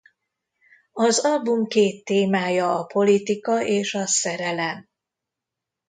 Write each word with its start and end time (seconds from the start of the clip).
Az 0.93 1.19
album 1.19 1.67
két 1.67 2.03
témája 2.05 2.79
a 2.79 2.85
politika 2.85 3.63
és 3.65 3.93
a 3.93 4.05
szerelem. 4.05 4.87